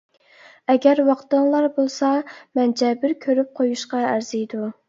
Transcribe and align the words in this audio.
ئەگەر 0.73 1.01
ۋاقتىڭلار 1.09 1.69
بولسا، 1.77 2.11
مەنچە 2.61 2.93
بىر 3.05 3.17
كۆرۈپ 3.27 3.55
قويۇشقا 3.61 4.05
ئەرزىيدۇ. 4.11 4.69